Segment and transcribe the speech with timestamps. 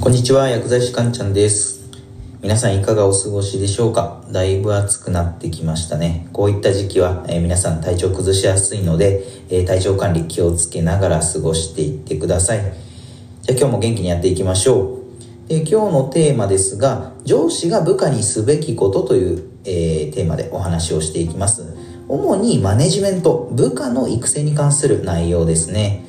[0.00, 1.82] こんにちは、薬剤師かんちゃんです。
[2.40, 4.24] 皆さんいかがお過ごしでしょうか？
[4.32, 6.26] だいぶ暑くなってきましたね。
[6.32, 12.60] こういった時期は、えー皆さん体調崩しやすいので、えー体調管理気をつけながら過ごしていってください。
[13.42, 15.00] じゃあ今日も元気にやっていきましょ
[15.46, 15.48] う。
[15.50, 21.76] で今日のテーマですが、上司が部下にすべきことという、えーテーマでお話をしていきます。
[22.08, 26.06] 主にマネジメント、部下の育成に関する内容ですね。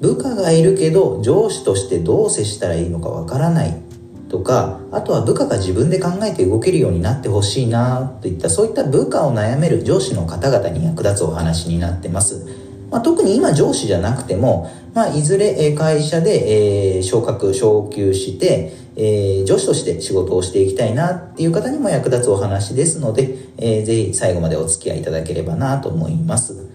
[0.00, 3.86] 部下がいるけど上司としてどう接したらいいのかわからない。
[4.28, 12.44] とかあとは部下が自分で考えて動けるようになってほしいなといったそういった部下を悩める上司の方々に役立つお話になってます、
[12.90, 26.66] まあ、特に今上司じゃなくても、まあ、いずれ会社で、えー昇格昇給して、えー上司として仕事をしていきたいなっていう方にも役立つお話ですので、えーぜひ最後までお付き合いいただければなと思います。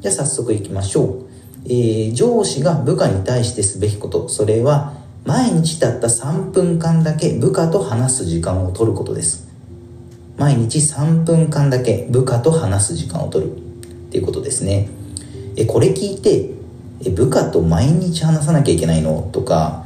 [0.00, 1.27] じゃあ早速いきましょう。
[1.64, 9.48] えー上司が部下に対してすべきこと、それは毎日たった3分間だけ部下と話す時間を取ることです。
[10.38, 13.58] 毎日3分間だけ部下と話す時間を取るっ
[14.10, 14.88] ていうことですね。
[15.56, 16.50] え、これ聞いて、
[17.04, 19.28] え、部下と毎日話さなきゃいけないの？
[19.32, 19.84] とか、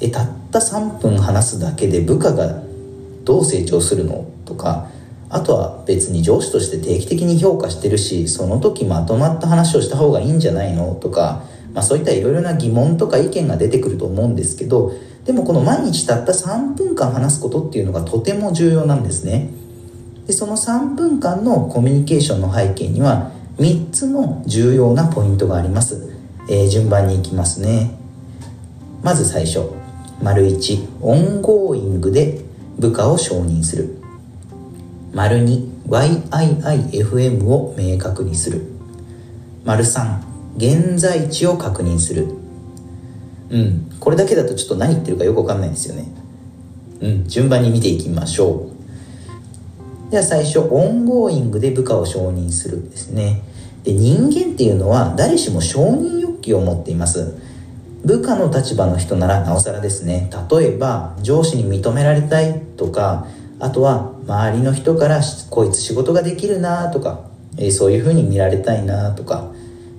[0.00, 2.62] え、たった3分話すだけで部下が
[3.24, 4.26] どう成長するの？
[4.44, 4.88] とか、
[5.34, 10.94] あとは別に上司として定期的に評価してるし、その時まとまった話をした方がいいんじゃないの？
[10.94, 14.92] とか、まあそういったいろいろな疑問とか意見が出てくると思うんですけど、
[15.24, 19.48] でもこの毎日たった3分間話すことっていうのがとても重要なんですね。
[20.26, 26.14] で、その3分間のコミュニケーションの背景には3つの重要なポイントがあります。
[26.50, 27.96] えー順番に行きますね。
[29.02, 29.70] まず最初、
[30.20, 32.40] 丸1、オンゴーイングで
[32.78, 34.01] 部下を承認する。
[35.12, 38.62] 丸2、YIIFM を明確にする。
[39.64, 40.20] 丸3、
[40.56, 42.28] 現在地を確認する。
[43.50, 46.06] うん、これだけだとちょっと何言ってるかよくわかんないんですよね。
[47.00, 48.70] うん、順番に見ていきましょ
[50.08, 50.10] う。
[50.10, 53.42] では最初、オンゴーイングで部下を承認するですね。
[53.84, 57.34] で人間っていうのは誰しも承認欲求を持っています。
[58.04, 60.30] 部下の立場の人ならなおさらですね。
[60.50, 63.26] 例えば、上司に認められたいとか、
[63.62, 67.20] あとは周りの人からこいつ仕事ができるなとか、
[67.56, 69.52] えーそういうふうに見られたいなとか、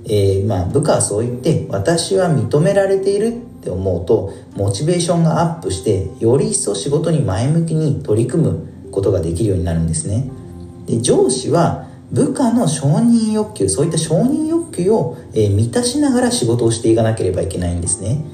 [0.04, 3.32] えーまあ部下はそう言って私は認められているっ
[3.64, 10.30] て思うとモチベーションがアップしてより一層仕事に前向きに取り組むことができるようになるんですね。
[10.86, 18.26] で上司は部下の承認欲求そういった承認欲求を、えー満たしながら仕事をしていかなければいけないんですね。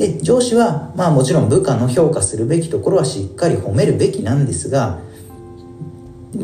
[0.00, 4.98] で上司はまあもちろん部下の評価するべきところはしっかり褒めるべきなんですが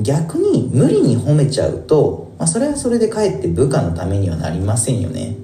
[0.02, 5.36] 逆に無理に褒めちゃうと、まあ、それはそれでかえって部下のためにはなりませんよね。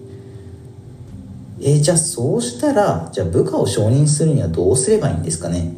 [1.62, 5.72] えーじゃあそうしたらじゃあ部下を承認するにはどうすればいいんですかね。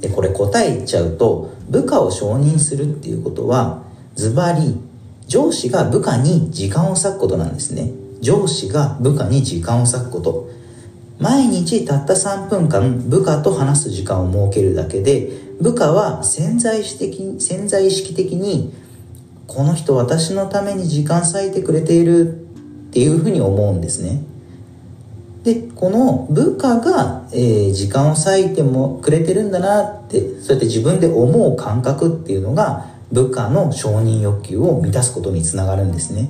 [0.00, 3.82] でこれ答え言っちゃうと部下を承認するっていうことは
[4.14, 4.80] ズバリ
[5.26, 7.90] 上司が部下に時間を割くことなんですね。
[8.22, 10.63] 上司が部下に時間を割くこと。
[11.18, 15.30] 毎日たった3分間部下と話す時間を設けるだけで
[15.60, 18.74] 部下は潜在意識的に潜在意識的に
[19.46, 22.32] この人私のために時間割いてくれている
[22.88, 24.22] っていうふうに思うんですね。
[25.44, 36.28] でこの部下が、えー時間を割いてもくれてるんだなってそうやって自分で思う感覚っていうのが部下の承認欲求を満たすことにつながるんですね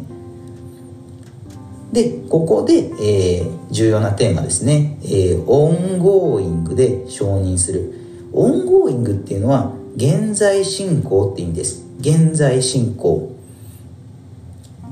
[1.95, 7.93] でここで、えー重要なテーマですね、えー ongoing で承認する。
[8.33, 11.85] ongoing っていうのは現在進行って意味です。
[12.01, 13.33] 現在進行。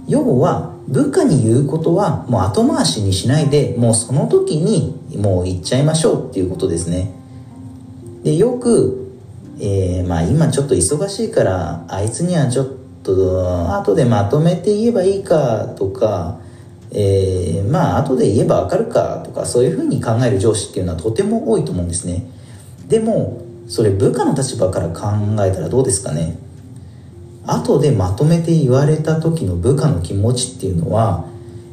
[0.09, 7.12] 要は部下に言うことはもう後回しにしないでもうその時にもう言っちゃいましょうっていうことですね。
[8.25, 9.12] でよく、
[9.61, 12.69] えーまあ今ちょっと忙しいからあいつにはちょっ
[13.03, 16.41] と後でまとめて言えばいいかとか、
[16.94, 22.27] えーまあ後で言えばわかるかとかそういうふうに考える上司っていうのはとても多いと思うんですね。
[22.89, 25.11] でもそれ部下の立場から考
[25.44, 26.37] えたらどうですかね。
[27.47, 31.27] 後でまとめて言われた時の部下の気持ちっていうのは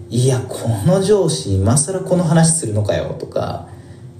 [0.10, 3.68] いやこの上司今更この話するのかよとか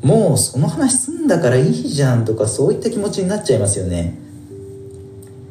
[0.04, 4.18] もうその話すんだからいいじゃんとかそういった気持ちになっちゃいますよね。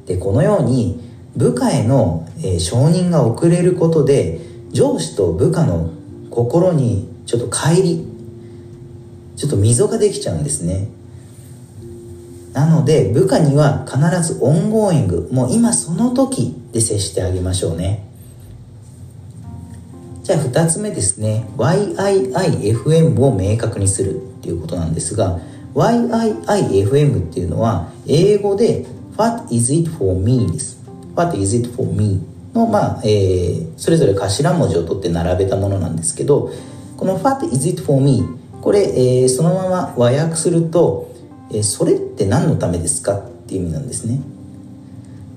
[0.06, 1.00] でこのように
[1.36, 2.26] 部下への、
[2.58, 4.40] 承認が遅れることで
[4.72, 5.90] 上司と部下の
[6.30, 8.08] 心にちょっと乖離
[9.36, 10.88] ちょっと溝ができちゃうんですね。
[12.52, 18.08] なので部下には必ずオンゴーイングもう今その時で接してあげましょうね。
[20.24, 21.48] じゃあ2つ目ですね。
[21.56, 25.38] YIIFM を明確にするっていうことなんですが
[25.74, 28.86] YIIFM っていうのは英語で
[29.16, 30.50] What is it for me?
[30.50, 30.78] です。
[31.14, 32.20] What is it for me?
[32.58, 36.52] の、まあえー、それぞれ頭文字を取って並べたものなんですけど
[36.96, 38.22] この What is it for me?
[38.60, 41.14] これ、えー、そのまま和訳すると、
[41.50, 44.20] えー、それって何のためですかっていう意味なんですね。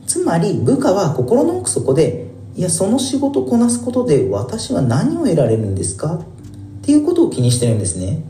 [0.08, 6.16] つまり部下は心の奥底でいやその仕事をこなすことで私は何を得られるんですか？
[6.16, 6.24] っ
[6.84, 8.24] ていうことを気にしてるんですね。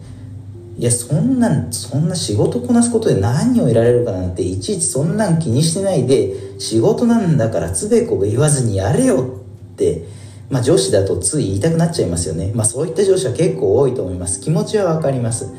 [0.77, 9.41] いやそんなそんな仕事こなすことで何を得られるかなんていちいちそんなん気にしてないで仕事なんだからつべこべ言わずにやれよ
[9.73, 10.05] って
[10.51, 12.51] まあ上司だとつい言いたくなっちゃいますよね。
[12.53, 14.39] まあそういった上司は結構多いと思います。
[14.39, 15.51] 気持ちはわかります。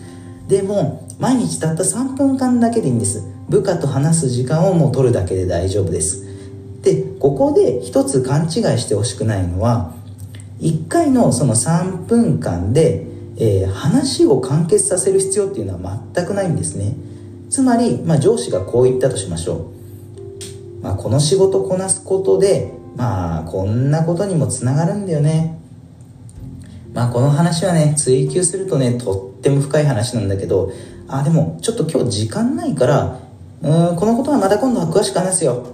[0.47, 3.27] でも毎日たった3分間だけでいいんです。
[3.49, 6.25] 部下と話す時間をもう取るだけで大丈夫です。
[6.83, 9.95] でここで一つ勘違いしてほしくないのは
[10.61, 13.07] 1回のその3分間で、
[13.39, 16.95] えー、話を完結させる必要っていうのは全くないんですね。
[17.51, 19.81] つまり、まあ、上司がこう言ったとしましょう、
[20.82, 25.58] まあ、この仕事こなすことでまあこんなことにもつながるんだよね。
[26.93, 30.73] まあこの話はね追求するとねとっても深い話なんだけど
[31.08, 33.19] あでもちょっと今日時間ないから
[33.62, 35.67] うんこのことはまた今度は詳しく話すよ。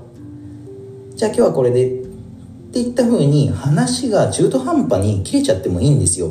[1.17, 6.29] じゃあ今日はこれでっていった風に話が中途半端に切れちゃってもいいんですよ。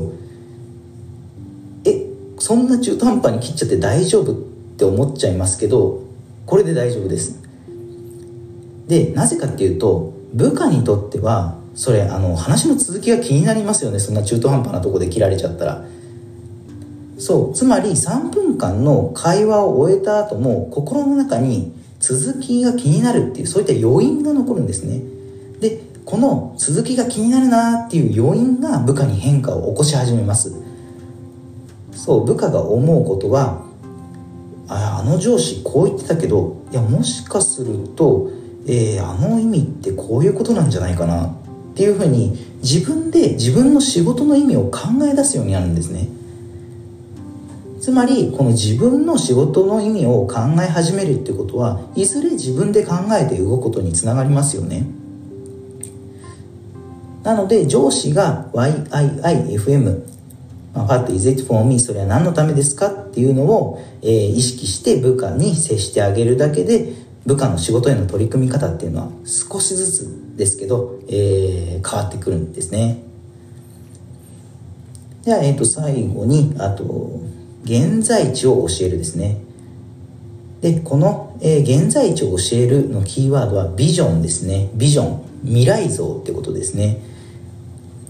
[1.84, 2.06] え
[2.38, 4.36] そんな中途半端に切っちゃって大丈夫っ
[4.78, 6.04] て思っちゃいますけど
[6.46, 7.47] これで大丈夫です。
[8.88, 14.00] でなぜかっていうと部下にとってはそれあの話の続きが気になりますよね。
[14.00, 15.86] そんな中途半端なとこで切られちゃったら。
[17.20, 17.54] そう。
[17.54, 25.02] つまり3分間の会話を終えた後も心の中に続きが気になるっていうそういった余韻が残るんですね。
[25.60, 30.54] でこの続きが気になるなっていう余韻が部下に変化を起こし始めます。
[31.92, 32.26] そう。
[32.26, 33.68] 部下が思うことは
[34.68, 38.32] ああの上司こう言ってたけどいやもしかすると、
[38.68, 41.30] えー、あの意味ってこういうことなんじゃないかなっ
[41.76, 44.80] ていうふうに自分で自分の仕事の意味を考
[45.10, 46.10] え出すようになるんですね
[47.80, 54.86] つまりこの自分の仕事の意味を考え始めるってことはいずれ自分で考えて動くことにつながりますよね
[57.24, 60.18] なので上司が YIIFM
[60.74, 61.80] What is it for me?
[61.80, 66.94] それは何のためですかっていうのを、えー、意識して部下に接してあげるだけで
[67.28, 73.04] 部下の仕事への取り組み方っていうのは少しずつですけど、えー、変わってくるんですね。
[75.26, 77.20] では、えっ、ー、と、最後に、あと、
[77.66, 79.42] 現在地を教えるですね。
[80.62, 84.70] で、この、えー、現在地を教えるのキーワードはビジョンですね。
[84.76, 85.22] ビジョン。
[85.44, 87.02] 未来像ってことですね。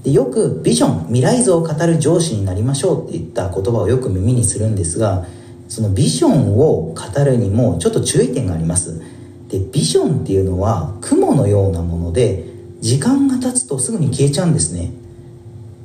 [0.03, 5.25] でよくビジョン、未来像を語る上司になりましょうっていった言葉をよく耳にするんですが、
[5.67, 9.01] そのビジョンを語るにもちょっと注意点があります。
[9.49, 12.45] で、ビジョンっていうのは雲のようなもので、
[12.79, 14.91] 時間が経つとすぐに消えちゃうんですね。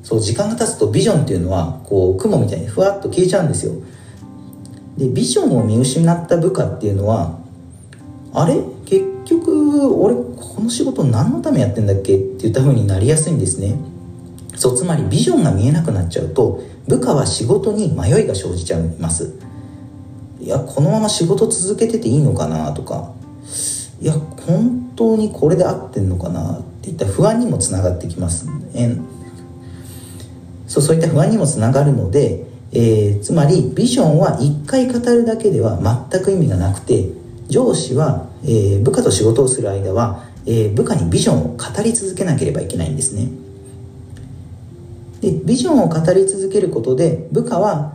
[0.02, 3.73] そう時間が経つとビジョンっていうのはこう雲みたいにふわっと消えちゃうんですよ。
[4.99, 7.38] でビジョンを見失った部下っていうのは
[8.34, 8.61] あれ？
[8.84, 12.17] 結局俺この仕事何のためやってんだっけ？
[12.17, 13.77] って言った風になりやすいんですね。
[14.56, 19.32] そうつまりビジョンが見えなくなっちゃうと部下は仕事に迷いが生じちゃいます。
[20.43, 23.13] いやこのまま仕事続けてていいのかなとか。
[24.03, 28.49] いや本当にこれで合ってんのかなっていった不安にもつながってきます
[30.67, 35.79] そうそういった不安にもつながるので、えー、つまりビジョンは1回語るだけでは
[36.11, 37.11] 全く意味がなくて
[37.49, 43.29] 上司は、えー、部下と仕事をする間は、えー、部下にビジョンを語り続けなければいけないんですね。
[45.20, 47.94] でビジョンを語り続けることで部下は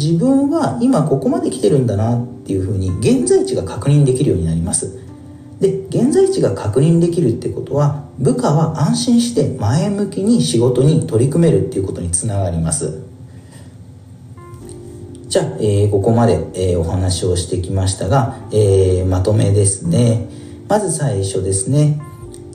[0.00, 4.98] 自分は今ここまで来てるんだなっていうふうに現在地が確認できるようになります。
[5.60, 13.02] で現在地が確認できるってことは部下は安心して前向きに仕事に取り組めるっていうことにつながります。
[15.28, 20.26] じゃあ、えー、ここまで、えー、お話をしてきましたが、えー、まとめですね。
[20.66, 22.00] まず最初ですね。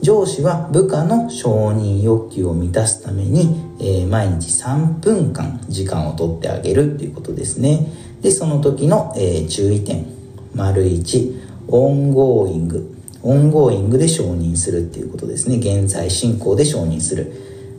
[0.02, 7.86] 上司は部下の承認欲求を満たすために、えー、毎日3分間時間をとってあげるっていうことですね。
[8.20, 10.06] でその時の、えー、注意点。
[10.54, 12.94] 丸1 ongoing。
[13.22, 15.56] ongoing で承認するっていうことですね。
[15.56, 17.32] 現在進行で承認する。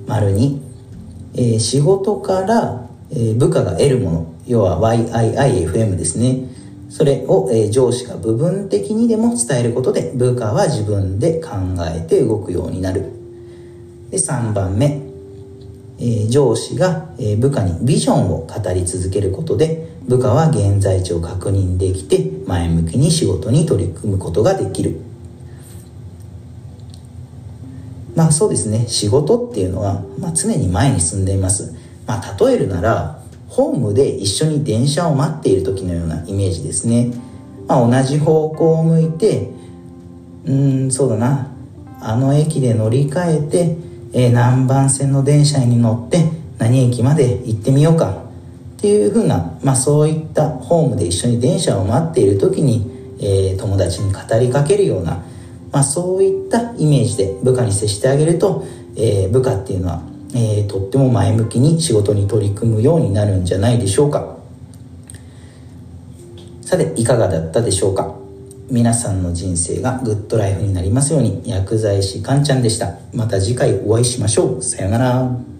[0.07, 0.61] 丸2、
[1.33, 4.33] えー、仕事から、え、部下が得るもの。
[4.45, 6.43] 要は WIIFM ですね。
[6.97, 11.51] それを、え、上司が部分的にでも伝えることで部下は自分で考
[11.95, 13.11] えて動くようになる。
[14.09, 14.99] で3番目、
[15.99, 24.99] え、上司が、え、部下にビジョンを語り続けることで部下は現在地を確認できて前向きに仕事に取り組むことができる。
[28.15, 28.87] まあそうですね。
[28.87, 31.75] 仕事っていうのは、まあ、常に前に進んでいます。
[32.07, 33.21] まあ例えるなら
[33.57, 37.11] ホームで一緒に電車を待っている時のようなイメージですね、
[37.67, 39.49] まあ、同じ方向を向いて
[40.45, 41.47] うんそうだな。
[41.99, 43.77] あの駅で乗り換えて、
[44.13, 48.11] えー、何番線の電車に乗って何駅まで行ってみようか。
[48.77, 55.23] っていうふうな、まあ、そういったホームで一緒に電車を待っている時に、えー、友達に語りかけるような、
[55.71, 58.63] まあ、そういったイメージで部下に接してあげると、
[58.95, 64.37] えー、部下っていうのは、えー、とっても前向きに仕事に取り組むようになるんじゃないでしょうか。
[66.61, 68.13] さていかがだったでしょうか。
[68.69, 72.97] 皆さんの人生がグッドライフになりますように薬剤師かんちゃんでした。
[73.13, 74.61] また次回お会いしましょう。
[74.61, 75.56] さようなら。